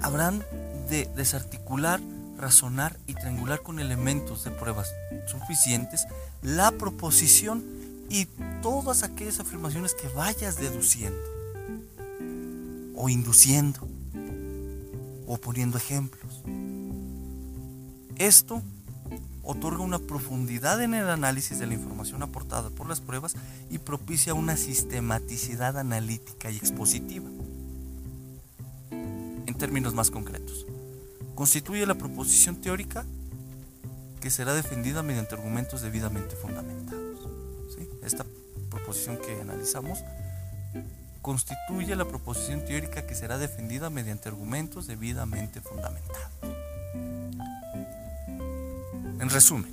habrán 0.00 0.42
de 0.88 1.06
desarticular, 1.14 2.00
razonar 2.38 2.98
y 3.06 3.12
triangular 3.12 3.60
con 3.60 3.80
elementos 3.80 4.44
de 4.44 4.50
pruebas 4.50 4.90
suficientes 5.26 6.06
la 6.42 6.70
proposición 6.72 7.62
y 8.10 8.26
todas 8.60 9.02
aquellas 9.02 9.40
afirmaciones 9.40 9.94
que 9.94 10.08
vayas 10.08 10.56
deduciendo 10.56 11.18
o 12.94 13.08
induciendo 13.08 13.88
o 15.26 15.38
poniendo 15.38 15.78
ejemplos. 15.78 16.42
Esto 18.16 18.60
otorga 19.42 19.82
una 19.82 19.98
profundidad 19.98 20.82
en 20.82 20.92
el 20.92 21.08
análisis 21.08 21.58
de 21.58 21.66
la 21.66 21.74
información 21.74 22.22
aportada 22.22 22.68
por 22.68 22.86
las 22.88 23.00
pruebas 23.00 23.34
y 23.70 23.78
propicia 23.78 24.34
una 24.34 24.58
sistematicidad 24.58 25.78
analítica 25.78 26.50
y 26.50 26.56
expositiva 26.56 27.30
términos 29.60 29.94
más 29.94 30.10
concretos. 30.10 30.66
Constituye 31.36 31.86
la 31.86 31.94
proposición 31.94 32.56
teórica 32.56 33.04
que 34.20 34.30
será 34.30 34.54
defendida 34.54 35.02
mediante 35.02 35.34
argumentos 35.34 35.82
debidamente 35.82 36.34
fundamentados. 36.34 36.79
Esta 38.10 38.26
proposición 38.70 39.18
que 39.18 39.40
analizamos 39.40 40.00
constituye 41.22 41.94
la 41.94 42.04
proposición 42.06 42.64
teórica 42.64 43.06
que 43.06 43.14
será 43.14 43.38
defendida 43.38 43.88
mediante 43.88 44.28
argumentos 44.28 44.88
debidamente 44.88 45.60
fundamentados. 45.60 46.32
En 49.20 49.30
resumen, 49.30 49.70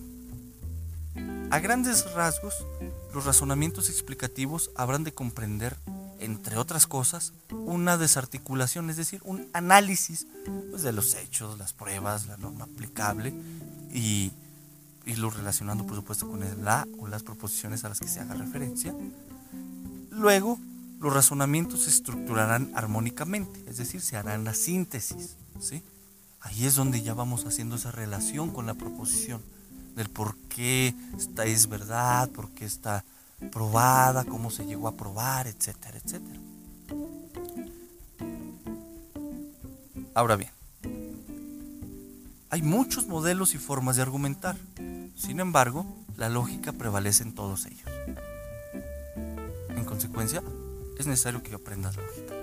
a 1.49 1.57
grandes 1.57 2.13
rasgos, 2.13 2.53
los 3.11 3.25
razonamientos 3.25 3.89
explicativos 3.89 4.69
habrán 4.75 5.03
de 5.03 5.15
comprender 5.15 5.75
entre 6.19 6.57
otras 6.57 6.85
cosas, 6.85 7.33
una 7.49 7.97
desarticulación, 7.97 8.91
es 8.91 8.97
decir, 8.97 9.19
un 9.23 9.49
análisis 9.53 10.27
pues, 10.69 10.83
de 10.83 10.91
los 10.91 11.15
hechos, 11.15 11.57
las 11.57 11.73
pruebas, 11.73 12.27
la 12.27 12.37
norma 12.37 12.65
aplicable 12.65 13.33
y, 13.91 14.31
y 15.07 15.15
lo 15.15 15.29
relacionando, 15.29 15.85
por 15.85 15.95
supuesto, 15.95 16.27
con 16.27 16.41
la 16.63 16.85
o 16.99 17.07
las 17.07 17.23
proposiciones 17.23 17.83
a 17.85 17.89
las 17.89 17.99
que 17.99 18.09
se 18.09 18.19
haga 18.19 18.35
referencia. 18.35 18.93
Luego, 20.11 20.59
los 20.99 21.13
razonamientos 21.13 21.83
se 21.83 21.89
estructurarán 21.89 22.71
armónicamente, 22.75 23.63
es 23.67 23.77
decir, 23.77 24.01
se 24.01 24.17
harán 24.17 24.43
la 24.43 24.53
síntesis. 24.53 25.37
¿sí? 25.59 25.81
Ahí 26.41 26.65
es 26.65 26.75
donde 26.75 27.01
ya 27.01 27.13
vamos 27.13 27.45
haciendo 27.45 27.77
esa 27.77 27.91
relación 27.91 28.51
con 28.51 28.65
la 28.65 28.73
proposición. 28.73 29.41
del 29.95 30.09
por 30.09 30.35
qué 30.49 30.93
esta 31.17 31.45
es 31.45 31.67
verdad, 31.67 32.29
por 32.29 32.51
qué 32.51 32.65
está 32.65 33.03
probada, 33.51 34.25
cómo 34.25 34.51
se 34.51 34.65
llegó 34.65 34.87
a 34.87 34.95
probar, 34.95 35.47
etcétera, 35.47 35.97
etcétera. 35.97 36.39
Ahora 40.13 40.35
bien, 40.35 40.51
hay 42.49 42.61
muchos 42.61 43.07
modelos 43.07 43.55
y 43.55 43.57
formas 43.57 43.95
de 43.95 44.01
argumentar. 44.03 44.55
Sin 45.17 45.39
embargo, 45.39 45.83
la 46.15 46.29
lógica 46.29 46.73
prevalece 46.73 47.23
en 47.23 47.33
todos 47.33 47.65
ellos. 47.65 47.89
En 49.69 49.83
consecuencia, 49.83 50.43
es 50.99 51.07
necesario 51.07 51.41
que 51.41 51.55
aprendas 51.55 51.95
lógica. 51.95 52.35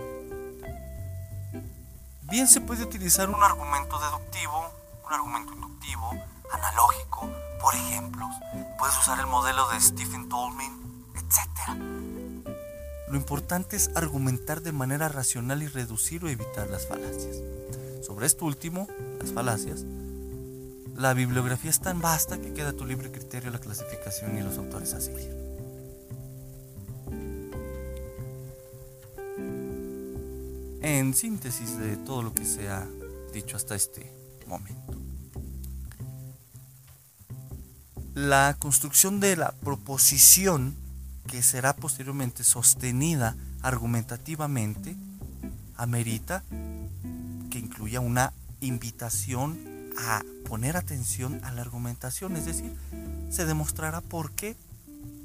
Bien 2.23 2.49
se 2.49 2.61
puede 2.61 2.83
utilizar 2.83 3.31
un 3.31 3.40
argumento 3.40 3.97
deductivo, 4.00 4.73
un 5.07 5.12
argumento 5.12 5.52
inductivo, 5.52 6.11
analógico, 6.52 7.31
por 7.61 7.76
ejemplos. 7.76 8.31
Puedes 8.76 8.99
usar 8.99 9.21
el 9.21 9.28
modelo 9.28 9.69
de 9.71 9.81
Stephen 9.81 10.28
Tolman, 10.28 11.04
etc. 11.14 11.78
Lo 13.09 13.16
importante 13.16 13.76
es 13.76 13.93
argumentar 13.95 14.62
de 14.62 14.73
manera 14.73 15.09
racional 15.09 15.62
y 15.62 15.69
reducir 15.69 16.25
o 16.25 16.28
evitar 16.28 16.69
las 16.69 16.88
falacias. 16.88 17.37
Sobre 18.04 18.26
esto 18.26 18.47
último, 18.47 18.88
las 19.21 19.33
falacias, 19.33 19.85
la 20.96 21.12
bibliografía 21.12 21.70
es 21.70 21.80
tan 21.80 22.00
vasta 22.00 22.40
que 22.40 22.52
queda 22.52 22.70
a 22.70 22.72
tu 22.72 22.84
libre 22.84 23.10
criterio 23.10 23.50
la 23.50 23.58
clasificación 23.58 24.38
y 24.38 24.42
los 24.42 24.58
autores 24.58 24.94
a 24.94 25.00
seguir. 25.00 25.34
En 30.82 31.14
síntesis 31.14 31.78
de 31.78 31.96
todo 31.96 32.22
lo 32.22 32.32
que 32.32 32.44
se 32.44 32.68
ha 32.68 32.86
dicho 33.32 33.56
hasta 33.56 33.74
este 33.74 34.12
momento. 34.46 34.94
La 38.14 38.54
construcción 38.58 39.18
de 39.18 39.36
la 39.36 39.52
proposición 39.52 40.76
que 41.26 41.42
será 41.42 41.74
posteriormente 41.74 42.44
sostenida 42.44 43.34
argumentativamente 43.62 44.94
amerita 45.76 46.44
que 47.50 47.58
incluya 47.58 47.98
una 47.98 48.32
invitación 48.60 49.74
a 49.98 50.22
poner 50.48 50.76
atención 50.76 51.40
a 51.44 51.52
la 51.52 51.62
argumentación, 51.62 52.36
es 52.36 52.46
decir, 52.46 52.72
se 53.30 53.46
demostrará 53.46 54.00
por 54.00 54.32
qué 54.32 54.56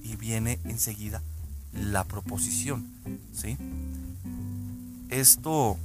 y 0.03 0.15
viene 0.15 0.59
enseguida 0.65 1.21
la 1.73 2.03
proposición, 2.03 2.87
¿sí? 3.33 3.57
Esto 5.09 5.77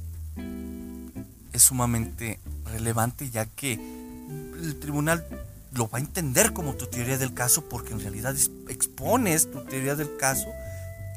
es 1.53 1.61
sumamente 1.61 2.39
relevante 2.65 3.29
ya 3.29 3.45
que 3.45 3.73
el 3.73 4.79
tribunal 4.79 5.25
lo 5.73 5.89
va 5.89 5.99
a 5.99 6.01
entender 6.01 6.53
como 6.53 6.75
tu 6.75 6.87
teoría 6.87 7.17
del 7.17 7.33
caso 7.33 7.67
porque 7.69 7.93
en 7.93 7.99
realidad 7.99 8.35
expones 8.69 9.51
tu 9.51 9.63
teoría 9.65 9.95
del 9.95 10.15
caso 10.17 10.47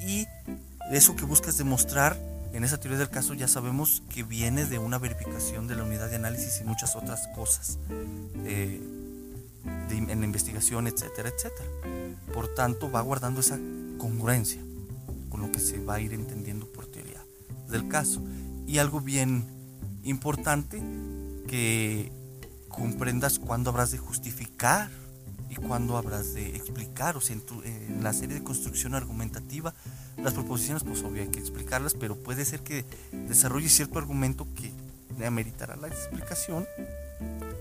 y 0.07 0.27
eso 0.91 1.17
que 1.17 1.25
buscas 1.25 1.59
demostrar 1.59 2.17
en 2.53 2.65
esa 2.65 2.79
teoría 2.79 2.99
del 2.99 3.11
caso 3.11 3.35
ya 3.35 3.49
sabemos 3.49 4.03
que 4.09 4.23
viene 4.23 4.65
de 4.65 4.79
una 4.79 4.99
verificación 4.99 5.67
de 5.69 5.77
la 5.77 5.85
unidad 5.85 6.09
de 6.09 6.17
análisis 6.17 6.61
y 6.61 6.65
muchas 6.65 6.97
otras 6.97 7.29
cosas 7.35 7.79
eh, 8.45 8.81
en 9.91 10.21
la 10.21 10.27
investigación, 10.27 10.87
etcétera, 10.87 11.29
etcétera. 11.29 11.69
Por 12.33 12.55
tanto, 12.55 12.91
va 12.91 13.01
guardando 13.01 13.41
esa 13.41 13.59
congruencia 13.99 14.61
con 15.29 15.41
lo 15.41 15.53
que 15.53 15.61
se 15.61 15.83
va 15.83 15.97
a 15.97 16.01
ir 16.01 16.13
entendiendo 16.13 16.67
por 16.67 16.87
teoría 16.87 17.23
del 17.69 17.89
caso. 17.89 18.23
Y 18.67 18.79
algo 18.79 19.01
bien 19.01 19.45
importante 20.05 20.83
que 21.47 22.13
comprendas 22.69 23.39
cuándo 23.39 23.71
habrás 23.71 23.91
de 23.91 23.99
justificar 23.99 24.91
y 25.51 25.57
cuándo 25.57 25.97
habrás 25.97 26.35
de 26.35 26.55
explicar. 26.57 27.17
O 27.17 27.21
sea, 27.21 27.37
en, 27.65 28.03
la 28.03 28.13
serie 28.13 28.37
de 28.37 28.45
construcción 28.45 28.95
argumentativa, 28.95 29.75
las 30.29 30.35
proposiciones, 30.35 30.85
pues 30.85 31.03
obvio 31.03 31.23
hay 31.23 31.29
que 31.29 31.41
explicarlas, 31.41 31.95
pero 31.95 32.15
puede 32.15 32.45
ser 32.45 32.61
que 32.61 32.85
desarrolle 33.13 33.71
cierto 33.71 33.99
argumento 33.99 34.47
que 34.55 34.73
ameritará 35.25 35.75
la 35.77 35.89
explicación 35.89 36.67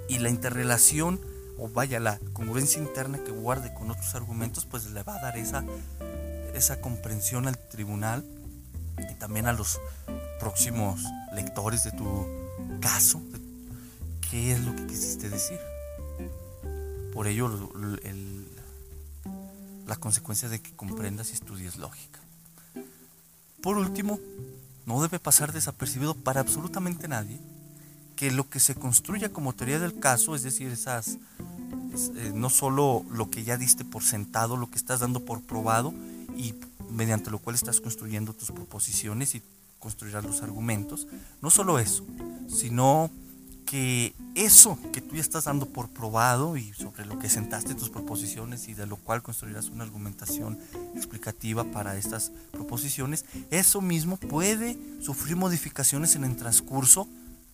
y 0.09 0.19
la 0.19 0.29
interrelación 0.29 1.19
o 1.57 1.69
vaya 1.69 2.01
la 2.01 2.19
congruencia 2.33 2.81
interna 2.81 3.19
que 3.23 3.31
guarde 3.31 3.73
con 3.73 3.89
otros 3.89 4.13
argumentos, 4.15 4.65
pues 4.65 4.85
le 4.91 5.01
va 5.03 5.15
a 5.15 5.21
dar 5.21 5.37
esa, 5.37 5.63
esa 6.53 6.81
comprensión 6.81 7.47
al 7.47 7.57
tribunal 7.57 8.25
y 8.97 9.13
también 9.15 9.47
a 9.47 9.53
los 9.53 9.79
próximos 10.39 11.01
lectores 11.33 11.85
de 11.85 11.91
tu 11.93 12.27
caso, 12.81 13.21
qué 14.29 14.51
es 14.51 14.59
lo 14.59 14.75
que 14.75 14.87
quisiste 14.87 15.29
decir. 15.29 15.59
Por 17.13 17.27
ello, 17.27 17.71
la 19.85 19.95
consecuencia 19.95 20.49
de 20.49 20.61
que 20.61 20.75
comprendas 20.75 21.29
y 21.29 21.33
estudies 21.33 21.77
lógica. 21.77 22.19
Por 23.67 23.77
último, 23.77 24.17
no 24.85 25.01
debe 25.01 25.19
pasar 25.19 25.51
desapercibido 25.51 26.13
para 26.15 26.39
absolutamente 26.39 27.09
nadie 27.09 27.37
que 28.15 28.31
lo 28.31 28.49
que 28.49 28.61
se 28.61 28.75
construya 28.75 29.33
como 29.33 29.51
teoría 29.51 29.77
del 29.77 29.99
caso, 29.99 30.35
es 30.35 30.43
decir, 30.43 30.71
esas 30.71 31.17
eh, 32.15 32.31
no 32.33 32.49
solo 32.49 33.03
lo 33.11 33.29
que 33.29 33.43
ya 33.43 33.57
diste 33.57 33.83
por 33.83 34.03
sentado, 34.03 34.55
lo 34.55 34.69
que 34.71 34.77
estás 34.77 35.01
dando 35.01 35.25
por 35.25 35.41
probado 35.41 35.93
y 36.37 36.53
mediante 36.91 37.29
lo 37.29 37.39
cual 37.39 37.57
estás 37.57 37.81
construyendo 37.81 38.31
tus 38.31 38.51
proposiciones 38.51 39.35
y 39.35 39.41
construirás 39.79 40.23
los 40.23 40.43
argumentos, 40.43 41.05
no 41.41 41.49
solo 41.49 41.77
eso, 41.77 42.05
sino 42.47 43.11
que 43.67 44.15
eso 44.33 44.79
que 44.93 45.01
tú 45.01 45.15
ya 45.15 45.21
estás 45.21 45.43
dando 45.43 45.67
por 45.67 45.89
probado 45.89 46.55
y 46.57 46.73
sobre 46.73 47.05
lo 47.05 47.19
que 47.19 47.29
sentaste 47.29 47.75
tus 47.75 47.89
proposiciones 47.89 48.69
y 48.69 48.73
de 48.73 48.87
lo 48.87 48.95
cual 48.95 49.21
construirás 49.21 49.69
una 49.69 49.83
argumentación 49.83 50.57
explicativa 50.95 51.65
para 51.65 51.97
estas 51.97 52.31
proposiciones, 52.51 53.25
eso 53.51 53.81
mismo 53.81 54.17
puede 54.17 54.77
sufrir 55.01 55.35
modificaciones 55.35 56.15
en 56.15 56.23
el 56.23 56.37
transcurso 56.37 57.07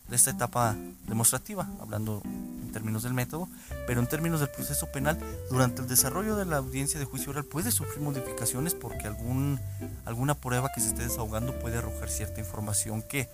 de 0.07 0.15
esta 0.15 0.29
etapa 0.29 0.75
demostrativa, 1.07 1.67
hablando 1.81 2.21
en 2.25 2.71
términos 2.71 3.01
del 3.03 3.13
método, 3.13 3.49
pero 3.87 3.99
en 3.99 4.07
términos 4.07 4.39
del 4.39 4.49
proceso 4.49 4.91
penal, 4.91 5.17
durante 5.49 5.81
el 5.81 5.87
desarrollo 5.87 6.35
de 6.35 6.45
la 6.45 6.57
audiencia 6.57 6.99
de 6.99 7.05
juicio 7.05 7.31
oral 7.31 7.45
puede 7.45 7.71
sufrir 7.71 8.01
modificaciones 8.01 8.75
porque 8.75 9.07
algún, 9.07 9.59
alguna 10.05 10.35
prueba 10.35 10.69
que 10.75 10.81
se 10.81 10.89
esté 10.89 11.03
desahogando 11.03 11.57
puede 11.59 11.77
arrojar 11.77 12.09
cierta 12.09 12.39
información 12.39 13.01
que 13.01 13.29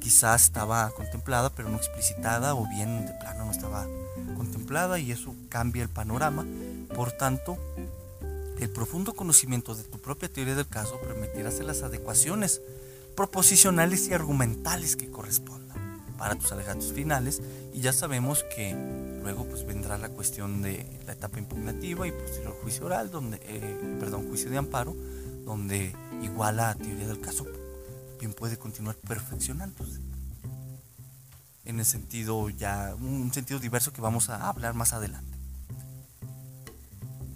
quizás 0.00 0.44
estaba 0.44 0.90
contemplada 0.90 1.50
pero 1.50 1.68
no 1.68 1.76
explicitada 1.76 2.54
o 2.54 2.66
bien 2.66 3.06
de 3.06 3.12
plano 3.14 3.44
no 3.44 3.52
estaba 3.52 3.86
contemplada 4.36 4.98
y 4.98 5.12
eso 5.12 5.34
cambia 5.48 5.82
el 5.82 5.88
panorama. 5.88 6.46
Por 6.94 7.12
tanto, 7.12 7.58
el 8.58 8.68
profundo 8.70 9.14
conocimiento 9.14 9.74
de 9.74 9.84
tu 9.84 9.98
propia 9.98 10.28
teoría 10.28 10.54
del 10.54 10.66
caso 10.66 11.00
permitirá 11.00 11.48
hacer 11.48 11.64
las 11.64 11.82
adecuaciones 11.82 12.60
proposicionales 13.16 14.08
y 14.08 14.14
argumentales 14.14 14.96
que 14.96 15.10
correspondan 15.10 15.78
para 16.18 16.34
tus 16.34 16.52
alegatos 16.52 16.92
finales 16.92 17.40
y 17.72 17.80
ya 17.80 17.92
sabemos 17.92 18.44
que 18.54 18.76
luego 19.22 19.46
pues 19.46 19.64
vendrá 19.64 19.96
la 19.96 20.10
cuestión 20.10 20.60
de 20.60 20.86
la 21.06 21.14
etapa 21.14 21.38
impugnativa 21.38 22.06
y 22.06 22.12
posterior 22.12 22.54
juicio 22.62 22.86
oral 22.86 23.10
donde 23.10 23.40
eh, 23.44 23.96
perdón 23.98 24.28
juicio 24.28 24.50
de 24.50 24.58
amparo 24.58 24.94
donde 25.44 25.94
igual 26.22 26.56
la 26.56 26.74
teoría 26.74 27.06
del 27.06 27.20
caso 27.20 27.46
puede 28.28 28.58
continuar 28.58 28.96
perfeccionándose. 28.96 30.00
En 31.64 31.78
el 31.78 31.86
sentido 31.86 32.48
ya, 32.50 32.94
un 32.94 33.32
sentido 33.32 33.60
diverso 33.60 33.92
que 33.92 34.00
vamos 34.00 34.28
a 34.28 34.48
hablar 34.48 34.74
más 34.74 34.92
adelante. 34.92 35.36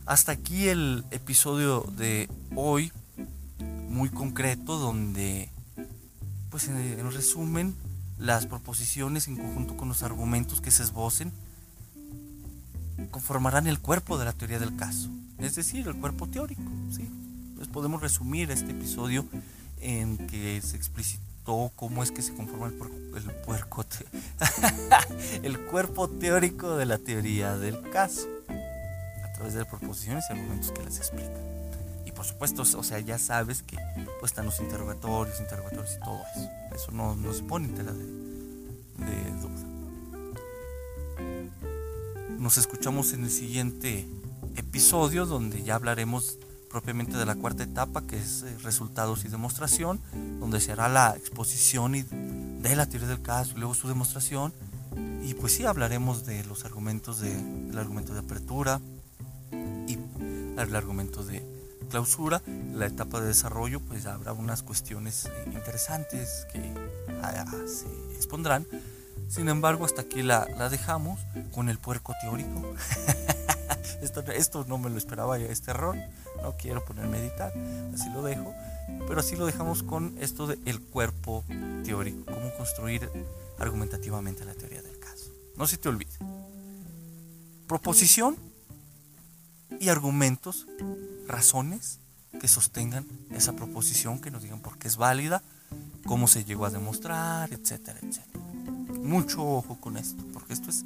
Hasta 0.07 0.33
aquí 0.33 0.69
el 0.69 1.05
episodio 1.11 1.81
de 1.97 2.29
hoy, 2.55 2.93
muy 3.89 4.11
concreto, 4.11 4.79
donde, 4.79 5.49
pues 6.51 6.69
en 6.69 7.11
resumen, 7.11 7.75
las 8.19 8.47
proposiciones 8.47 9.29
en 9.29 9.37
conjunto 9.37 9.77
con 9.77 9.89
los 9.89 10.03
argumentos 10.03 10.61
que 10.61 10.71
se 10.71 10.83
esbocen 10.83 11.33
conformarán 13.11 13.67
el 13.67 13.81
cuerpo 13.81 14.19
de 14.19 14.25
la 14.25 14.33
teoría 14.33 14.59
del 14.59 14.77
caso, 14.77 15.09
es 15.39 15.55
decir, 15.55 15.87
el 15.89 15.97
cuerpo 15.97 16.29
teórico. 16.29 16.63
¿sí? 16.91 17.09
Pues 17.57 17.69
podemos 17.69 18.03
resumir 18.03 18.51
este 18.51 18.73
episodio 18.73 19.27
en 19.85 20.17
que 20.27 20.61
se 20.63 20.77
explicitó 20.77 21.71
cómo 21.77 22.03
es 22.03 22.11
que 22.11 22.23
se 22.23 22.35
conforma 22.35 22.69
el, 22.69 22.73
puerco, 23.45 23.85
el 25.43 25.61
cuerpo 25.71 26.09
teórico 26.09 26.77
de 26.77 26.87
la 26.87 26.97
teoría 26.97 27.59
del 27.59 27.91
caso, 27.91 28.27
a 28.49 29.33
través 29.35 29.53
de 29.53 29.67
proposiciones 29.67 30.25
y 30.29 30.33
argumentos 30.33 30.73
que 30.73 30.83
les 30.83 30.97
explican. 30.97 31.43
Y 32.07 32.13
por 32.13 32.25
supuesto, 32.25 32.63
o 32.63 32.83
sea, 32.83 32.99
ya 33.01 33.19
sabes 33.19 33.63
que 33.63 33.77
pues, 34.21 34.33
están 34.33 34.47
los 34.47 34.59
interrogatorios, 34.61 35.39
interrogatorios 35.39 35.97
y 35.97 36.01
todo 36.01 36.21
eso. 36.35 36.51
Eso 36.75 36.91
no, 36.93 37.15
no 37.15 37.33
se 37.35 37.43
pone 37.43 37.69
en 37.69 37.75
tela 37.75 37.93
de, 37.93 38.05
de 39.05 39.31
duda. 39.43 39.75
Nos 42.39 42.57
escuchamos 42.57 43.13
en 43.13 43.25
el 43.25 43.31
siguiente 43.31 44.09
episodio 44.57 45.27
donde 45.27 45.63
ya 45.63 45.75
hablaremos 45.75 46.39
propiamente 46.75 47.17
de 47.17 47.25
la 47.25 47.37
cuarta 47.37 47.63
etapa, 47.63 48.03
que 48.03 48.17
es 48.17 48.43
eh, 48.43 48.59
resultados 48.65 49.25
y 49.25 49.29
demostración, 49.29 50.01
donde 50.41 50.61
se 50.61 50.73
hará 50.73 50.89
la 50.89 51.15
exposición 51.17 51.95
y 51.95 52.03
de 52.03 52.75
la 52.75 52.87
teoría 52.87 53.07
del 53.07 53.23
caso 53.23 53.53
y 53.55 53.61
luego 53.61 53.75
su 53.75 53.87
demostración, 53.87 54.53
Y 55.23 55.35
pues 55.35 55.55
sí, 55.55 55.65
hablaremos 55.65 56.27
de 56.27 56.43
los 56.45 56.65
argumentos 56.65 57.21
de, 57.21 57.33
del 57.33 57.79
argumento 57.79 58.13
de 58.13 58.19
apertura 58.19 58.81
y 59.87 59.97
el 60.59 60.75
argumento 60.75 61.23
de 61.23 61.47
clausura. 61.91 62.43
La 62.75 62.87
etapa 62.87 63.21
de 63.21 63.29
desarrollo, 63.29 63.79
pues 63.79 64.07
habrá 64.07 64.33
unas 64.33 64.65
cuestiones 64.65 65.31
interesantes 65.47 66.49
que 66.53 66.61
ah, 67.23 67.47
se 67.67 67.87
expondrán. 68.17 68.67
Sin 69.29 69.49
embargo, 69.49 69.85
hasta 69.85 70.03
aquí 70.03 70.23
la, 70.23 70.49
la 70.59 70.69
dejamos 70.69 71.21
con 71.53 71.69
el 71.69 71.79
puerco 71.79 72.15
teórico. 72.21 72.75
esto, 74.35 74.65
no 74.67 74.79
me 74.79 74.91
lo 74.91 74.99
esperaba 74.99 75.39
ya, 75.39 75.47
este 75.47 75.71
error. 75.71 75.97
No 76.43 76.57
quiero 76.57 76.85
ponerme 76.85 77.19
a 77.19 77.21
editar, 77.21 77.53
así 77.95 78.09
lo 78.11 78.23
dejo. 78.23 78.55
Pero 79.07 79.21
así 79.21 79.37
lo 79.37 79.47
dejamos 79.47 79.83
con 79.83 80.17
esto 80.21 80.47
del 80.47 80.81
cuerpo 80.81 81.45
teórico, 81.85 82.25
cómo 82.27 82.53
construir 82.57 83.09
argumentativamente 83.59 84.45
la 84.45 84.55
teoría 84.55 84.83
del 84.83 84.99
caso. 84.99 85.31
No 85.57 85.67
se 85.67 85.79
te 85.79 85.89
olvide. 85.89 86.13
Proposición 87.67 88.37
y 89.81 89.89
argumentos, 89.89 90.67
razones 91.27 91.99
que 92.41 92.49
sostengan 92.49 93.07
esa 93.31 93.55
proposición, 93.55 94.21
que 94.21 94.31
nos 94.31 94.43
digan 94.43 94.61
por 94.61 94.79
qué 94.79 94.89
es 94.89 94.97
válida, 94.97 95.43
cómo 96.05 96.29
se 96.29 96.45
llegó 96.45 96.67
a 96.67 96.71
demostrar, 96.71 97.53
etcétera, 97.53 97.99
etcétera. 98.03 98.45
Mucho 99.01 99.47
ojo 99.47 99.79
con 99.81 99.97
esto, 99.97 100.23
porque 100.33 100.53
esto 100.53 100.71
es 100.71 100.85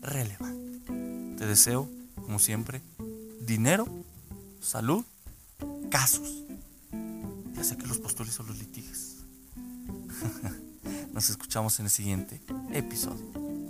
relevante. 0.00 0.80
Te 1.38 1.46
deseo, 1.46 1.88
como 2.26 2.40
siempre, 2.40 2.82
dinero, 3.40 3.86
salud, 4.60 5.04
casos. 5.90 6.42
Ya 7.54 7.62
sé 7.62 7.78
que 7.78 7.86
los 7.86 7.98
postules 7.98 8.34
son 8.34 8.48
los 8.48 8.58
litiges. 8.58 9.18
Nos 11.12 11.30
escuchamos 11.30 11.78
en 11.78 11.86
el 11.86 11.90
siguiente 11.90 12.42
episodio. 12.72 13.24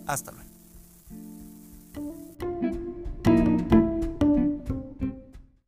Hasta 0.06 0.32
luego. 0.32 0.55